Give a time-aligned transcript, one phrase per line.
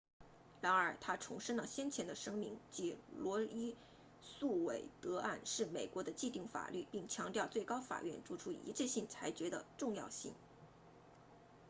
[0.61, 3.75] 然而他重申了先前的声明即罗伊
[4.19, 10.33] 诉韦德案 roe v wade 是美国的既定法律并强调最高法院作出一致性裁决的重要性